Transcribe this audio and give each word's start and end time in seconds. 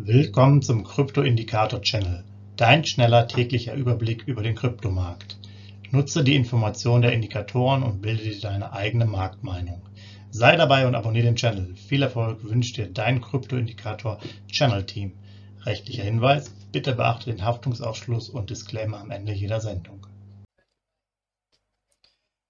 Willkommen 0.00 0.62
zum 0.62 0.84
Krypto-Indikator-Channel, 0.84 2.22
dein 2.56 2.84
schneller 2.84 3.26
täglicher 3.26 3.74
Überblick 3.74 4.28
über 4.28 4.44
den 4.44 4.54
Kryptomarkt. 4.54 5.36
Nutze 5.90 6.22
die 6.22 6.36
Informationen 6.36 7.02
der 7.02 7.12
Indikatoren 7.12 7.82
und 7.82 8.00
bilde 8.00 8.22
dir 8.22 8.40
deine 8.40 8.72
eigene 8.72 9.06
Marktmeinung. 9.06 9.82
Sei 10.30 10.54
dabei 10.54 10.86
und 10.86 10.94
abonniere 10.94 11.26
den 11.26 11.34
Channel. 11.34 11.74
Viel 11.74 12.02
Erfolg 12.02 12.44
wünscht 12.44 12.76
dir 12.76 12.86
dein 12.86 13.20
Krypto-Indikator-Channel-Team. 13.20 15.14
Rechtlicher 15.66 16.04
Hinweis, 16.04 16.54
bitte 16.70 16.94
beachte 16.94 17.32
den 17.32 17.44
Haftungsausschluss 17.44 18.28
und 18.28 18.50
Disclaimer 18.50 19.00
am 19.00 19.10
Ende 19.10 19.32
jeder 19.32 19.60
Sendung. 19.60 20.06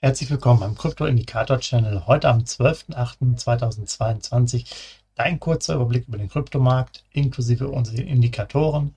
Herzlich 0.00 0.30
willkommen 0.30 0.60
beim 0.60 0.76
Krypto-Indikator-Channel. 0.76 2.06
Heute 2.06 2.28
am 2.28 2.42
12.08.2022 2.42 5.01
Dein 5.14 5.38
kurzer 5.40 5.74
Überblick 5.74 6.08
über 6.08 6.18
den 6.18 6.28
Kryptomarkt 6.28 7.04
inklusive 7.12 7.68
unserer 7.68 7.98
Indikatoren 7.98 8.94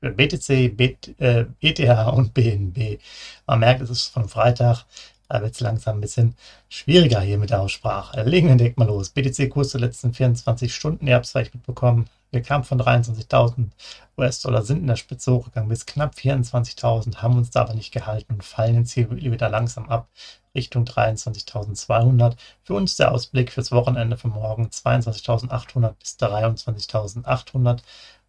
für 0.00 0.10
BTC, 0.10 0.76
BT, 0.76 1.20
äh, 1.20 1.46
ETH 1.60 2.12
und 2.12 2.34
BNB. 2.34 2.98
Man 3.46 3.60
merkt, 3.60 3.82
es 3.82 3.90
ist 3.90 4.06
von 4.06 4.28
Freitag, 4.28 4.84
da 5.28 5.42
wird 5.42 5.54
es 5.54 5.60
langsam 5.60 5.98
ein 5.98 6.00
bisschen 6.00 6.34
schwieriger 6.68 7.20
hier 7.20 7.38
mit 7.38 7.50
der 7.50 7.60
Aussprache. 7.60 8.22
Legen 8.22 8.48
wir 8.48 8.56
direkt 8.56 8.78
mal 8.78 8.86
los. 8.86 9.10
BTC-Kurs 9.10 9.72
der 9.72 9.82
letzten 9.82 10.14
24 10.14 10.74
Stunden, 10.74 11.06
ihr 11.06 11.14
habt 11.14 11.26
es 11.26 11.32
vielleicht 11.32 11.54
mitbekommen, 11.54 12.08
wir 12.30 12.42
kamen 12.42 12.64
von 12.64 12.80
23.000 12.80 13.70
US-Dollar, 14.18 14.62
sind 14.62 14.80
in 14.80 14.86
der 14.86 14.96
Spitze 14.96 15.32
hochgegangen 15.32 15.68
bis 15.68 15.86
knapp 15.86 16.14
24.000, 16.14 17.16
haben 17.16 17.36
uns 17.36 17.50
da 17.50 17.62
aber 17.62 17.74
nicht 17.74 17.92
gehalten 17.92 18.34
und 18.34 18.44
fallen 18.44 18.76
jetzt 18.76 18.92
hier 18.92 19.10
wieder 19.10 19.48
langsam 19.48 19.88
ab 19.88 20.08
Richtung 20.54 20.84
23.200. 20.84 22.36
Für 22.64 22.74
uns 22.74 22.96
der 22.96 23.12
Ausblick 23.12 23.52
fürs 23.52 23.72
Wochenende 23.72 24.16
von 24.16 24.32
morgen 24.32 24.66
22.800 24.66 25.94
bis 25.98 26.16
23.800 26.18 27.80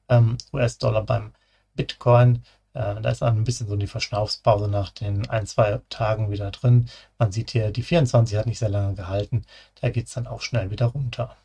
ähm, 0.10 0.38
US-Dollar 0.54 1.04
beim 1.04 1.34
Bitcoin. 1.76 2.44
Äh, 2.74 3.02
da 3.02 3.10
ist 3.10 3.24
ein 3.24 3.44
bisschen 3.44 3.68
so 3.68 3.76
die 3.76 3.88
Verschnaufspause 3.88 4.68
nach 4.68 4.92
den 4.92 5.30
ein, 5.30 5.48
zwei 5.48 5.82
Tagen 5.90 6.32
wieder 6.32 6.52
drin. 6.52 6.90
Man 7.18 7.32
sieht 7.32 7.52
hier, 7.52 7.72
die 7.72 7.84
24 7.84 8.38
hat 8.38 8.46
nicht 8.46 8.60
sehr 8.60 8.70
lange 8.70 8.96
gehalten. 8.96 9.46
Da 9.82 9.90
geht 9.90 10.08
es 10.08 10.14
dann 10.14 10.28
auch 10.28 10.42
schnell 10.42 10.72
wieder 10.72 10.88
runter. 10.88 11.36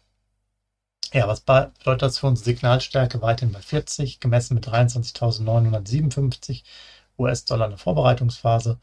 Ja, 1.15 1.29
was 1.29 1.43
bedeutet 1.43 2.03
das 2.03 2.19
für 2.19 2.27
unsere 2.27 2.45
Signalstärke? 2.45 3.23
Weiterhin 3.23 3.53
bei 3.53 3.61
40, 3.61 4.19
gemessen 4.19 4.55
mit 4.55 4.67
23.957 4.67 6.65
US-Dollar 7.19 7.67
in 7.67 7.71
der 7.71 7.79
Vorbereitungsphase 7.79 8.81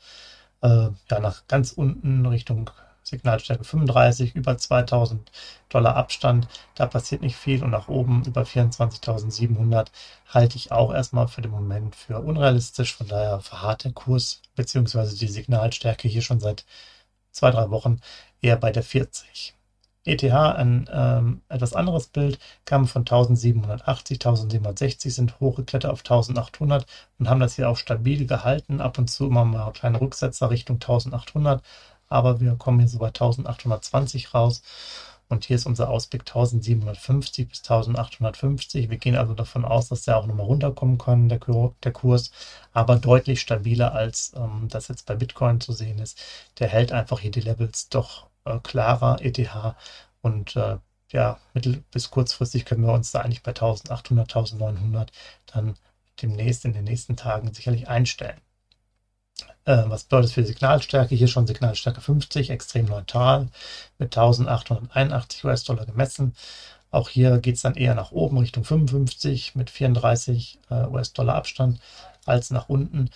äh, 0.62 0.68
ja, 1.10 1.20
nach 1.20 1.46
ganz 1.48 1.74
unten 1.74 2.26
Richtung 2.26 2.70
Signalstärke 3.04 3.66
35, 3.66 4.34
über 4.36 4.58
2000 4.58 5.30
Dollar 5.70 5.98
Abstand. 5.98 6.48
Da 6.76 6.88
passiert 6.88 7.22
nicht 7.22 7.36
viel 7.36 7.64
und 7.66 7.72
nach 7.72 7.90
oben 7.90 8.24
über 8.26 8.44
24.700 8.44 9.88
halte 10.28 10.56
ich 10.56 10.72
auch 10.72 10.94
erstmal 10.94 11.28
für 11.28 11.42
den 11.42 11.52
Moment 11.52 11.98
für 11.98 12.20
unrealistisch. 12.22 12.96
Von 12.96 13.10
daher 13.10 13.42
verharrt 13.42 13.84
der 13.84 13.92
Kurs 13.92 14.42
bzw. 14.56 15.18
die 15.18 15.28
Signalstärke 15.28 16.08
hier 16.08 16.22
schon 16.22 16.40
seit 16.40 16.66
zwei, 17.32 17.52
drei 17.52 17.70
Wochen 17.72 18.00
eher 18.42 18.56
bei 18.58 18.72
der 18.72 18.84
40. 18.84 19.54
ETH, 20.04 20.24
ein 20.24 20.90
ähm, 20.92 21.42
etwas 21.48 21.74
anderes 21.74 22.08
Bild, 22.08 22.40
kam 22.66 22.88
von 22.88 23.02
1780, 23.02 24.16
1760, 24.16 25.14
sind 25.14 25.40
hochgeklettert 25.40 25.92
auf 25.92 26.00
1800 26.00 26.86
und 27.20 27.30
haben 27.30 27.40
das 27.40 27.56
hier 27.56 27.70
auch 27.70 27.78
stabil 27.78 28.26
gehalten. 28.26 28.82
Ab 28.82 28.98
und 28.98 29.10
zu 29.10 29.28
immer 29.28 29.46
mal 29.46 29.72
kleine 29.74 30.02
Rücksetzer 30.02 30.50
Richtung 30.50 30.78
1800, 30.78 31.64
aber 32.10 32.40
wir 32.40 32.56
kommen 32.56 32.80
hier 32.80 32.90
so 32.90 32.98
bei 33.00 33.08
1820 33.08 34.34
raus. 34.34 34.64
Und 35.30 35.46
hier 35.46 35.56
ist 35.56 35.66
unser 35.66 35.90
Ausblick 35.90 36.22
1750 36.24 37.48
bis 37.48 37.60
1850. 37.60 38.90
Wir 38.90 38.98
gehen 38.98 39.16
also 39.16 39.34
davon 39.34 39.64
aus, 39.64 39.88
dass 39.88 40.04
der 40.04 40.18
auch 40.18 40.26
nochmal 40.26 40.46
runterkommen 40.46 40.98
kann, 40.98 41.30
der, 41.30 41.40
der 41.84 41.92
Kurs, 41.94 42.32
aber 42.74 42.98
deutlich 42.98 43.40
stabiler 43.40 43.94
als 43.94 44.34
ähm, 44.36 44.68
das 44.70 44.90
jetzt 44.90 45.06
bei 45.06 45.16
Bitcoin 45.16 45.62
zu 45.62 45.72
sehen 45.74 46.00
ist. 46.00 46.20
Der 46.60 46.68
hält 46.68 46.92
einfach 46.92 47.20
hier 47.20 47.32
die 47.32 47.40
Levels 47.40 47.88
doch 47.90 48.31
äh, 48.46 48.60
klarer 48.60 49.18
ETH 49.22 49.40
und 50.22 50.56
äh, 50.56 50.78
ja, 51.12 51.40
mittel- 51.54 51.84
bis 51.92 52.10
kurzfristig 52.12 52.66
können 52.66 52.86
wir 52.86 52.94
uns 52.94 53.12
da 53.12 53.22
eigentlich 53.22 53.44
bei 53.44 53.52
1800, 53.52 54.36
1900 54.36 55.12
dann 55.48 55.76
demnächst 56.22 56.66
in 56.66 56.74
den 56.74 56.86
nächsten 56.86 57.16
Tagen 57.18 57.54
sicherlich 57.54 57.88
einstellen. 57.90 58.40
Äh, 59.66 59.84
was 59.88 60.04
bedeutet 60.06 60.30
das 60.30 60.34
für 60.34 60.46
Signalstärke? 60.46 61.16
Hier 61.16 61.28
schon 61.28 61.48
Signalstärke 61.48 62.02
50, 62.02 62.50
extrem 62.50 62.86
neutral, 62.86 63.50
mit 63.98 64.18
1881 64.18 65.44
US-Dollar 65.46 65.86
gemessen. 65.86 66.36
Auch 66.92 67.10
hier 67.10 67.40
geht 67.40 67.56
es 67.56 67.62
dann 67.62 67.76
eher 67.76 67.96
nach 67.96 68.12
oben 68.12 68.38
Richtung 68.38 68.64
55 68.66 69.56
mit 69.56 69.70
34 69.70 70.60
äh, 70.70 70.86
US-Dollar 70.88 71.36
Abstand 71.36 71.80
als 72.26 72.52
nach 72.52 72.70
unten. 72.70 73.10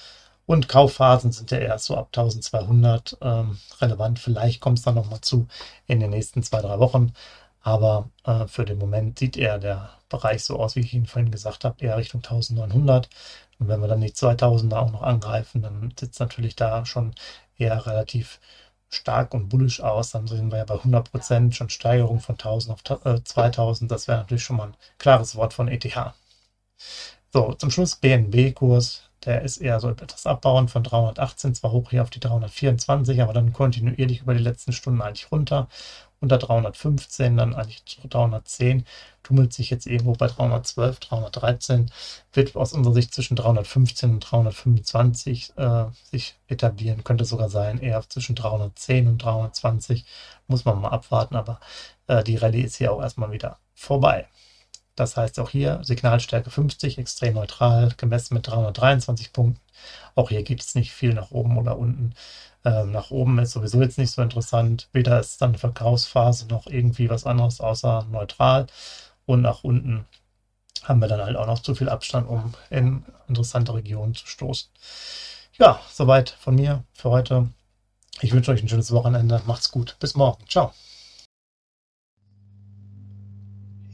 Und 0.46 0.70
Kaufphasen 0.70 1.32
sind 1.32 1.52
ja 1.52 1.58
erst 1.58 1.86
so 1.86 1.98
ab 1.98 2.08
1200 2.16 3.18
ähm, 3.22 3.58
relevant. 3.82 4.20
Vielleicht 4.20 4.62
kommt 4.62 4.78
es 4.78 4.86
dann 4.86 4.96
nochmal 4.96 5.22
zu 5.22 5.48
in 5.88 6.00
den 6.00 6.12
nächsten 6.12 6.44
zwei, 6.44 6.62
drei 6.62 6.80
Wochen. 6.80 7.14
Aber 7.62 8.10
äh, 8.26 8.48
für 8.48 8.64
den 8.64 8.78
Moment 8.78 9.18
sieht 9.18 9.38
eher 9.38 9.58
der 9.58 9.90
Bereich 10.10 10.44
so 10.44 10.60
aus, 10.60 10.76
wie 10.76 10.82
ich 10.82 10.94
Ihnen 10.94 11.08
vorhin 11.08 11.32
gesagt 11.32 11.66
habe, 11.66 11.84
eher 11.84 11.98
Richtung 11.98 12.22
1900. 12.22 13.10
Und 13.60 13.68
wenn 13.68 13.82
wir 13.82 13.88
dann 13.88 14.02
die 14.02 14.12
2000er 14.12 14.76
auch 14.78 14.92
noch 14.92 15.02
angreifen, 15.02 15.64
dann 15.64 15.94
sieht 16.00 16.14
es 16.14 16.20
natürlich 16.20 16.56
da 16.56 16.86
schon 16.86 17.16
eher 17.58 17.86
relativ 17.88 18.40
stark 18.90 19.34
und 19.34 19.50
bullisch 19.50 19.82
aus. 19.82 20.12
Dann 20.12 20.28
sind 20.28 20.52
wir 20.52 20.60
ja 20.60 20.66
bei 20.66 20.76
100 20.76 21.12
Prozent 21.12 21.56
schon 21.56 21.70
Steigerung 21.70 22.20
von 22.20 22.36
1000 22.36 22.74
auf 22.74 23.06
äh, 23.06 23.24
2000. 23.24 23.90
Das 23.92 24.08
wäre 24.08 24.20
natürlich 24.20 24.44
schon 24.44 24.58
mal 24.58 24.68
ein 24.68 24.78
klares 25.00 25.36
Wort 25.36 25.54
von 25.54 25.68
ETH. 25.68 26.14
So, 27.34 27.54
zum 27.54 27.72
Schluss 27.72 27.96
BNB-Kurs 27.96 29.10
der 29.26 29.42
ist 29.42 29.58
eher 29.58 29.80
so 29.80 29.90
etwas 29.90 30.26
abbauen 30.26 30.68
von 30.68 30.84
318, 30.84 31.56
zwar 31.56 31.72
hoch 31.72 31.90
hier 31.90 32.02
auf 32.04 32.10
die 32.10 32.20
324, 32.20 33.22
aber 33.22 33.34
dann 33.34 33.54
kontinuierlich 33.54 34.22
über 34.22 34.34
die 34.34 34.44
letzten 34.44 34.72
Stunden 34.72 35.02
eigentlich 35.02 35.32
runter. 35.32 35.68
Unter 36.22 36.38
315, 36.38 37.38
dann 37.38 37.54
eigentlich 37.54 37.84
310, 38.10 38.86
tummelt 39.22 39.54
sich 39.54 39.70
jetzt 39.70 39.86
irgendwo 39.86 40.14
bei 40.14 40.28
312, 40.28 41.00
313, 41.00 41.92
wird 42.34 42.56
aus 42.56 42.74
unserer 42.74 42.94
Sicht 42.94 43.14
zwischen 43.14 43.36
315 43.36 44.12
und 44.12 44.20
325 44.22 45.54
äh, 45.58 45.86
sich 46.04 46.36
etablieren, 46.48 47.04
könnte 47.04 47.26
sogar 47.26 47.50
sein, 47.50 47.80
eher 47.80 48.02
zwischen 48.08 48.36
310 48.36 49.08
und 49.08 49.18
320, 49.24 50.06
muss 50.48 50.66
man 50.66 50.80
mal 50.80 50.90
abwarten, 50.90 51.36
aber 51.36 51.60
äh, 52.08 52.24
die 52.24 52.38
Rallye 52.38 52.62
ist 52.62 52.78
hier 52.78 52.94
auch 52.94 53.02
erstmal 53.02 53.32
wieder 53.32 53.60
vorbei. 53.74 54.28
Das 54.96 55.18
heißt 55.18 55.40
auch 55.40 55.50
hier 55.50 55.82
Signalstärke 55.84 56.50
50, 56.50 56.98
extrem 56.98 57.34
neutral, 57.34 57.94
gemessen 57.98 58.34
mit 58.36 58.48
323 58.48 59.34
Punkten. 59.34 59.62
Auch 60.16 60.30
hier 60.30 60.44
gibt 60.44 60.62
es 60.62 60.76
nicht 60.76 60.94
viel 60.94 61.14
nach 61.14 61.32
oben 61.32 61.58
oder 61.58 61.78
unten. 61.78 62.14
Ähm, 62.64 62.92
nach 62.92 63.12
oben 63.12 63.38
ist 63.40 63.52
sowieso 63.52 63.82
jetzt 63.82 63.98
nicht 63.98 64.12
so 64.12 64.22
interessant. 64.22 64.88
Weder 64.94 65.20
ist 65.20 65.42
dann 65.42 65.50
eine 65.50 65.58
Verkaufsphase 65.58 66.48
noch 66.48 66.68
irgendwie 66.68 67.10
was 67.10 67.26
anderes 67.26 67.60
außer 67.60 68.08
neutral. 68.10 68.68
Und 69.26 69.42
nach 69.42 69.64
unten 69.64 70.06
haben 70.84 71.02
wir 71.02 71.08
dann 71.08 71.22
halt 71.22 71.36
auch 71.36 71.48
noch 71.48 71.60
zu 71.60 71.76
viel 71.76 71.90
Abstand, 71.90 72.28
um 72.30 72.54
in 72.70 73.04
interessante 73.28 73.74
Regionen 73.74 74.16
zu 74.16 74.28
stoßen. 74.28 74.70
Ja, 75.58 75.80
soweit 75.92 76.30
von 76.30 76.56
mir 76.56 76.84
für 76.94 77.10
heute. 77.10 77.50
Ich 78.22 78.34
wünsche 78.34 78.52
euch 78.52 78.64
ein 78.64 78.70
schönes 78.70 78.92
Wochenende. 78.92 79.42
Macht's 79.46 79.72
gut. 79.72 79.98
Bis 80.00 80.16
morgen. 80.16 80.44
Ciao. 80.48 80.74